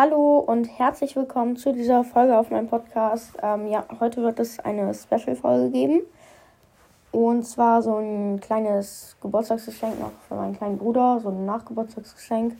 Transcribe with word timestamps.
Hallo 0.00 0.38
und 0.38 0.66
herzlich 0.78 1.16
willkommen 1.16 1.56
zu 1.56 1.72
dieser 1.72 2.04
Folge 2.04 2.38
auf 2.38 2.50
meinem 2.50 2.68
Podcast. 2.68 3.32
Ähm, 3.42 3.66
ja, 3.66 3.84
heute 3.98 4.22
wird 4.22 4.38
es 4.38 4.60
eine 4.60 4.94
Special-Folge 4.94 5.70
geben. 5.72 6.02
Und 7.10 7.42
zwar 7.42 7.82
so 7.82 7.96
ein 7.96 8.38
kleines 8.38 9.16
Geburtstagsgeschenk 9.20 9.98
noch 9.98 10.12
für 10.28 10.36
meinen 10.36 10.56
kleinen 10.56 10.78
Bruder, 10.78 11.18
so 11.20 11.30
ein 11.30 11.44
Nachgeburtstagsgeschenk. 11.44 12.54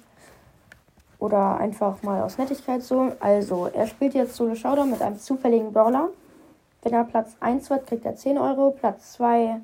Oder 1.20 1.58
einfach 1.58 2.02
mal 2.02 2.22
aus 2.22 2.38
Nettigkeit 2.38 2.82
so. 2.82 3.12
Also, 3.20 3.66
er 3.72 3.86
spielt 3.86 4.14
jetzt 4.14 4.34
Solo 4.34 4.56
Showdown 4.56 4.90
mit 4.90 5.00
einem 5.00 5.16
zufälligen 5.16 5.72
Brawler. 5.72 6.08
Wenn 6.82 6.92
er 6.92 7.04
Platz 7.04 7.36
1 7.38 7.70
wird, 7.70 7.86
kriegt 7.86 8.04
er 8.04 8.16
10 8.16 8.36
Euro, 8.36 8.72
Platz 8.72 9.12
2 9.12 9.60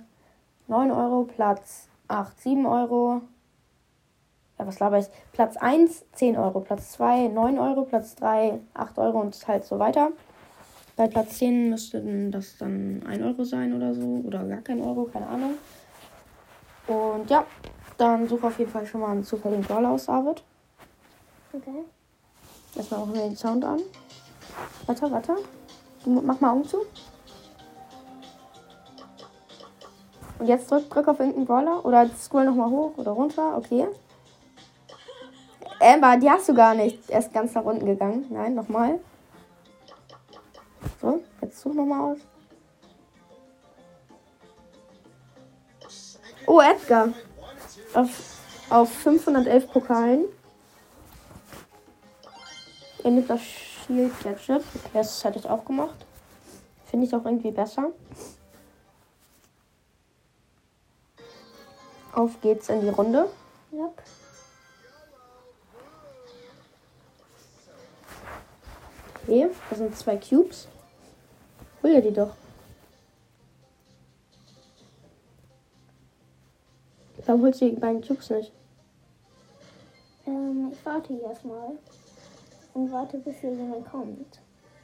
9 0.69 0.93
Euro, 0.93 1.25
Platz 1.25 1.89
8 2.07 2.41
7 2.41 2.67
Euro, 2.67 3.23
ja, 4.59 4.67
was 4.67 4.79
laber 4.79 4.99
ich? 4.99 5.07
Platz 5.33 5.57
1 5.57 6.05
10 6.13 6.37
Euro, 6.37 6.61
Platz 6.61 6.93
2 6.93 7.29
9 7.29 7.59
Euro, 7.59 7.83
Platz 7.83 8.15
3 8.17 8.61
8 8.75 8.99
Euro 8.99 9.21
und 9.21 9.49
halt 9.49 9.65
so 9.65 9.79
weiter. 9.79 10.11
Bei 10.97 11.09
Platz 11.09 11.39
10 11.39 11.71
müsste 11.71 12.01
das 12.31 12.57
dann 12.59 13.03
1 13.07 13.23
Euro 13.23 13.43
sein 13.45 13.75
oder 13.75 13.95
so. 13.95 14.23
Oder 14.25 14.45
gar 14.45 14.61
kein 14.61 14.81
Euro, 14.81 15.05
keine 15.05 15.27
Ahnung. 15.27 15.55
Und 16.87 17.29
ja, 17.31 17.45
dann 17.99 18.29
suche 18.29 18.47
auf 18.47 18.59
jeden 18.59 18.71
Fall 18.71 18.87
schon 18.87 19.01
mal 19.01 19.11
einen 19.11 19.25
zufälligen 19.25 19.65
Brawler 19.65 19.91
aus, 19.91 20.07
David. 20.07 20.43
Okay. 21.53 21.85
Erstmal 22.77 23.01
machen 23.01 23.15
wir 23.15 23.23
den 23.23 23.37
Sound 23.37 23.65
an. 23.65 23.81
Warte, 24.87 25.11
warte. 25.11 25.37
Du 26.05 26.11
mach 26.11 26.41
mal 26.41 26.51
Augen 26.51 26.65
zu. 26.65 26.79
Und 30.39 30.47
jetzt 30.47 30.71
drück, 30.71 30.91
drück 30.91 31.09
auf 31.09 31.19
irgendeinen 31.19 31.47
Brawler. 31.47 31.85
Oder 31.85 32.09
scroll 32.11 32.45
nochmal 32.45 32.71
hoch 32.71 32.93
oder 32.99 33.13
runter. 33.13 33.57
Okay. 33.57 33.87
Amber, 35.81 36.17
die 36.17 36.31
hast 36.31 36.49
du 36.49 36.55
gar 36.55 36.75
nicht. 36.75 37.09
Er 37.11 37.19
ist 37.19 37.33
ganz 37.33 37.55
nach 37.55 37.65
unten 37.65 37.87
gegangen. 37.87 38.27
Nein, 38.31 38.55
nochmal. 38.55 39.01
So, 41.01 41.23
jetzt 41.41 41.61
such 41.61 41.75
nochmal 41.75 42.13
aus. 42.13 42.19
Oh, 46.47 46.61
Edgar. 46.61 47.09
Auf, 47.95 48.39
auf 48.71 48.91
511 48.91 49.71
Pokalen. 49.73 50.25
Er 53.03 53.11
nimmt 53.11 53.29
das 53.29 53.41
Shield 53.41 54.13
Gadget. 54.23 54.63
Das 54.93 55.25
hätte 55.25 55.39
ich 55.39 55.49
auch 55.49 55.65
gemacht. 55.65 56.07
Finde 56.87 57.07
ich 57.07 57.15
auch 57.15 57.25
irgendwie 57.25 57.51
besser. 57.51 57.91
Auf 62.13 62.41
geht's 62.41 62.69
in 62.69 62.81
die 62.81 62.89
Runde. 62.89 63.29
Yep. 63.73 64.03
Okay, 69.27 69.49
da 69.71 69.77
sind 69.77 69.97
zwei 69.97 70.17
Cubes. 70.17 70.69
Hol 71.83 71.95
dir 71.95 72.03
die 72.03 72.13
doch. 72.13 72.35
Warum 77.25 77.43
holst 77.43 77.63
du 77.63 77.71
die 77.71 77.77
beiden 77.77 78.03
Cubes 78.03 78.29
nicht? 78.29 78.53
Ähm, 80.27 80.71
ich 80.73 80.85
warte 80.85 81.15
hier 81.15 81.23
erstmal. 81.23 81.71
Und 82.75 82.93
warte, 82.93 83.17
bis 83.19 83.37
hier 83.39 83.55
jemand 83.55 83.91
kommt. 83.91 84.41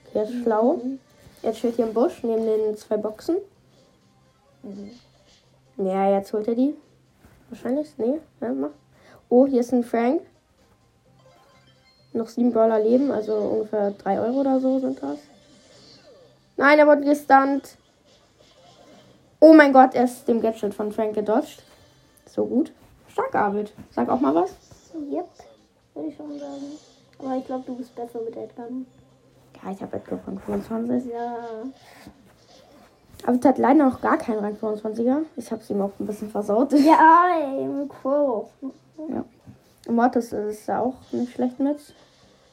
Okay, 0.07 0.19
er 0.19 0.23
ist 0.23 0.43
schlau. 0.43 0.81
Jetzt 1.43 1.59
steht 1.59 1.77
hier 1.77 1.87
im 1.87 1.93
Busch 1.93 2.23
neben 2.23 2.45
den 2.47 2.77
zwei 2.77 2.97
Boxen. 2.97 3.37
Mhm. 4.63 4.91
Ja, 5.77 6.11
jetzt 6.11 6.33
holt 6.33 6.49
er 6.49 6.55
die. 6.55 6.75
Wahrscheinlich. 7.51 7.93
Nee, 7.99 8.21
ja, 8.41 8.53
mach. 8.53 8.71
Oh, 9.29 9.47
hier 9.47 9.61
ist 9.61 9.73
ein 9.73 9.85
Frank. 9.85 10.23
Noch 12.13 12.29
sieben 12.29 12.53
Brawler 12.53 12.81
leben, 12.81 13.11
also 13.13 13.35
ungefähr 13.35 13.93
drei 13.93 14.21
Euro 14.21 14.41
oder 14.41 14.59
so 14.61 14.79
sind 14.81 15.01
das. 15.03 15.19
Nein, 16.57 16.79
er 16.79 16.87
wurde 16.87 17.03
gestunt. 17.03 17.77
Oh 19.39 19.53
mein 19.53 19.73
Gott, 19.73 19.95
er 19.95 20.05
ist 20.05 20.27
dem 20.27 20.41
Gadget 20.41 20.75
von 20.75 20.93
Frank 20.93 21.15
gedodged. 21.15 21.63
So 22.27 22.45
gut. 22.45 22.73
Stark, 23.09 23.35
Arvid. 23.35 23.73
Sag 23.91 24.09
auch 24.09 24.21
mal 24.21 24.35
was. 24.35 24.55
Yep, 24.95 25.29
würde 25.95 26.09
ich 26.09 26.17
schon 26.17 26.39
sagen. 26.39 26.79
Aber 27.19 27.37
ich 27.37 27.47
glaube, 27.47 27.65
du 27.67 27.77
bist 27.77 27.95
besser 27.95 28.21
mit 28.21 28.37
Edgar. 28.37 28.67
Ja, 29.63 29.71
ich 29.71 29.81
habe 29.83 29.97
Edgar 29.97 30.19
von 30.19 30.39
25. 30.39 31.13
Ja. 31.13 31.37
Aber 33.27 33.37
es 33.39 33.45
hat 33.45 33.59
leider 33.59 33.85
noch 33.85 34.01
gar 34.01 34.19
keinen 34.19 34.39
Rang 34.39 34.57
25er. 34.57 35.23
Ich 35.37 35.51
habe 35.51 35.63
es 35.63 35.71
ihm 35.71 35.81
auch 35.83 35.93
ein 35.99 36.07
bisschen 36.07 36.31
versaut. 36.31 36.73
Ja, 36.73 37.29
ey, 37.41 37.89
Crow. 37.89 38.49
Ja. 39.09 39.25
Mortis 39.91 40.33
ist 40.33 40.67
ja 40.67 40.81
auch 40.81 40.95
nicht 41.13 41.33
schlecht 41.33 41.59
mit. 41.61 41.79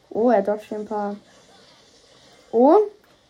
Oh, 0.10 0.30
er 0.30 0.42
dodgt 0.42 0.64
hier 0.64 0.80
ein 0.80 0.86
paar. 0.86 1.16
Oh, 2.52 2.76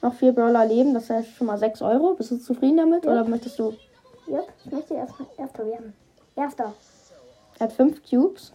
noch 0.01 0.13
vier 0.13 0.31
Brawler 0.31 0.65
leben. 0.65 0.93
Das 0.93 1.09
heißt 1.09 1.29
schon 1.35 1.47
mal 1.47 1.57
6 1.57 1.81
Euro. 1.81 2.13
Bist 2.13 2.31
du 2.31 2.37
zufrieden 2.37 2.77
damit? 2.77 3.05
Ja. 3.05 3.11
Oder 3.11 3.23
möchtest 3.23 3.57
du. 3.59 3.73
Yep, 4.27 4.47
ich 4.65 4.71
möchte 4.71 4.93
erstmal 4.93 5.27
Erster 5.37 5.65
werden. 5.65 5.93
Erster. 6.35 6.73
Er 7.59 7.63
hat 7.65 7.73
fünf 7.73 8.01
Cubes. 8.07 8.51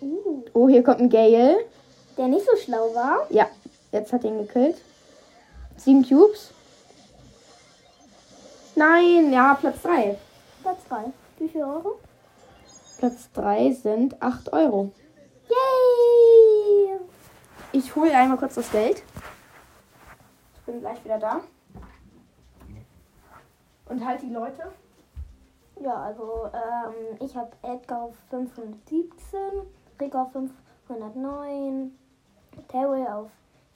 Uh, 0.00 0.42
Oh, 0.54 0.68
hier 0.68 0.82
kommt 0.82 1.00
ein 1.00 1.10
Gale. 1.10 1.56
der 2.16 2.28
nicht 2.28 2.44
so 2.46 2.56
schlau 2.56 2.94
war. 2.94 3.26
Ja, 3.30 3.48
jetzt 3.92 4.12
hat 4.12 4.24
er 4.24 4.30
ihn 4.30 4.38
gekillt. 4.46 4.76
Sieben 5.76 6.06
Cubes. 6.06 6.50
Nein, 8.76 9.32
ja, 9.32 9.54
Platz 9.54 9.82
3. 9.82 10.16
Platz 10.62 10.78
3. 10.88 10.96
Wie 11.38 11.48
viel 11.48 11.62
Euro? 11.62 11.98
Platz 13.04 13.30
3 13.32 13.70
sind 13.72 14.22
8 14.22 14.50
Euro. 14.54 14.90
Yay! 15.50 16.98
Ich 17.72 17.94
hole 17.94 18.16
einmal 18.16 18.38
kurz 18.38 18.54
das 18.54 18.72
Geld. 18.72 19.02
Ich 20.54 20.60
bin 20.62 20.80
gleich 20.80 21.04
wieder 21.04 21.18
da. 21.18 21.42
Und 23.90 24.06
halt 24.06 24.22
die 24.22 24.30
Leute. 24.30 24.72
Ja, 25.82 25.96
also 25.96 26.48
ähm, 26.54 27.18
ich 27.20 27.36
habe 27.36 27.50
Edgar 27.60 28.04
auf 28.04 28.14
517, 28.30 29.38
Rick 30.00 30.14
auf 30.14 30.32
509, 30.86 31.98
Terry 32.68 33.06
auf 33.06 33.28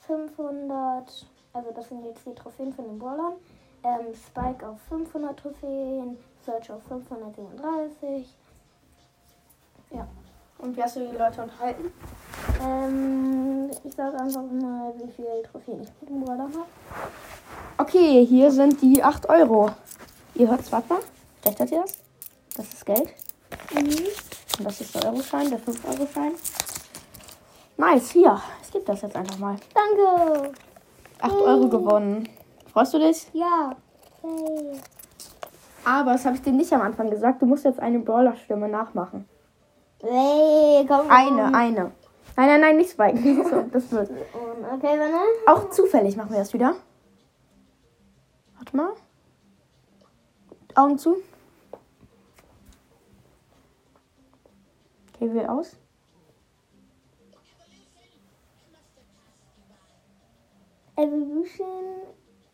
500, 0.06 1.26
also 1.52 1.70
das 1.72 1.86
sind 1.90 2.02
jetzt 2.06 2.24
die 2.24 2.34
Trophäen 2.34 2.72
von 2.72 2.86
den 2.86 2.98
Brawlern. 2.98 3.34
Ähm, 3.82 4.14
Spike 4.14 4.66
auf 4.66 4.80
500 4.88 5.38
Trophäen, 5.38 6.16
Search 6.46 6.72
auf 6.72 6.82
537. 6.84 8.34
Und 10.58 10.76
wie 10.76 10.82
hast 10.82 10.96
du 10.96 11.00
die 11.00 11.16
Leute 11.16 11.42
unterhalten? 11.42 11.92
Ähm, 12.62 13.70
ich 13.84 13.94
sage 13.94 14.18
einfach 14.18 14.42
mal, 14.42 14.92
wie 14.96 15.10
viele 15.12 15.42
Trophäen 15.50 15.82
ich 15.82 15.88
mit 16.00 16.10
dem 16.10 16.24
Brawler 16.24 16.44
habe. 16.44 16.66
Okay, 17.78 18.26
hier 18.26 18.50
sind 18.50 18.82
die 18.82 19.02
8 19.02 19.28
Euro. 19.28 19.70
Ihr 20.34 20.48
hört 20.48 20.70
warte 20.72 20.92
mal. 20.92 21.02
Vielleicht 21.40 21.60
hört 21.60 21.70
ihr 21.70 21.82
das? 21.82 21.98
Das 22.56 22.72
ist 22.72 22.84
Geld. 22.84 23.08
Und 23.74 24.64
das 24.64 24.80
ist 24.80 24.94
der 24.94 25.12
Euroschein, 25.12 25.48
der 25.50 25.60
5-Euro-Schein. 25.60 26.32
Nice, 27.76 28.10
hier. 28.10 28.40
Ich 28.62 28.72
gebe 28.72 28.84
das 28.84 29.02
jetzt 29.02 29.14
einfach 29.14 29.38
mal. 29.38 29.56
Danke! 29.72 30.52
8 31.20 31.34
Euro 31.34 31.68
gewonnen. 31.68 32.28
Freust 32.72 32.94
du 32.94 32.98
dich? 32.98 33.28
Ja! 33.32 33.76
Yay! 34.24 34.80
Aber 35.84 36.12
das 36.12 36.24
habe 36.24 36.34
ich 36.34 36.42
dir 36.42 36.52
nicht 36.52 36.72
am 36.72 36.82
Anfang 36.82 37.08
gesagt. 37.08 37.40
Du 37.40 37.46
musst 37.46 37.64
jetzt 37.64 37.78
eine 37.78 38.00
Brawler-Stimme 38.00 38.68
nachmachen. 38.68 39.28
Hey, 40.00 40.86
komm! 40.86 41.10
Eine, 41.10 41.54
eine. 41.54 41.92
Nein, 42.36 42.46
nein, 42.46 42.60
nein, 42.60 42.76
nicht 42.76 42.90
Spike. 42.90 43.18
So, 43.50 43.62
das 43.62 43.90
wird. 43.90 44.10
Okay, 44.10 44.98
warte. 44.98 45.16
Auch 45.46 45.70
zufällig 45.70 46.16
machen 46.16 46.30
wir 46.30 46.38
das 46.38 46.52
wieder. 46.52 46.76
Warte 48.56 48.76
mal. 48.76 48.92
Augen 50.76 50.98
zu. 50.98 51.16
Okay, 55.14 55.34
wähl 55.34 55.46
aus. 55.46 55.76
Evolution. 60.94 61.66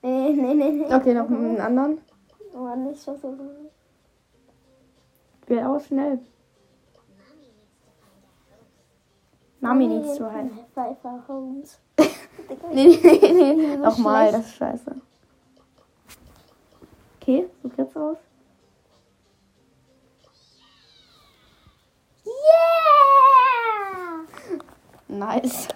Nee, 0.00 0.32
nee, 0.32 0.54
nee, 0.54 0.70
nee. 0.70 0.94
Okay, 0.94 1.12
noch 1.12 1.28
einen 1.28 1.60
anderen. 1.60 2.00
Oh, 2.54 2.74
nicht 2.76 3.00
so 3.00 3.16
so. 3.16 3.36
Aus, 5.66 5.86
schnell. 5.86 6.20
Mami 9.64 9.88
to 10.19 10.31
hide. 10.31 10.50
Pfeiffer 10.75 11.25
Holmes. 11.26 11.78
Nee, 12.72 12.99
nee, 13.02 13.19
nee, 13.22 13.55
nee. 13.55 13.76
so 13.76 13.82
Nochmal, 13.82 14.31
das 14.31 14.46
ist 14.46 14.56
scheiße. 14.56 14.96
Okay, 17.20 17.46
such 17.62 17.78
jetzt 17.78 17.96
aus. 17.96 18.19
Yeah! 22.26 22.34
Nice. 25.08 25.69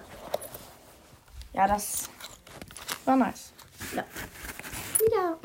Ja, 1.55 1.67
das 1.67 2.11
war 3.07 3.17
nice. 3.17 3.55
Ja. 3.97 4.05
Wieder. 4.99 5.39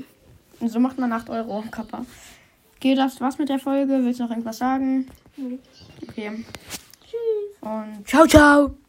Und 0.59 0.67
so 0.67 0.79
macht 0.79 0.97
man 0.99 1.13
8 1.13 1.29
Euro 1.29 1.63
Kappa. 1.71 2.05
Okay, 2.75 2.95
das 2.95 3.21
war's 3.21 3.37
mit 3.37 3.47
der 3.47 3.59
Folge. 3.59 4.03
Willst 4.03 4.19
du 4.19 4.23
noch 4.23 4.31
irgendwas 4.31 4.57
sagen? 4.57 5.09
Nee. 5.37 5.59
Okay. 6.01 6.43
Und 7.63 8.05
ciao, 8.05 8.27
ciao. 8.27 8.82